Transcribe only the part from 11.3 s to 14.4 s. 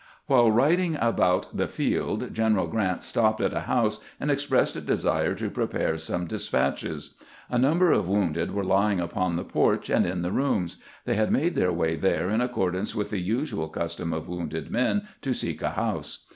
made their way tbere in accordance with the usual custom of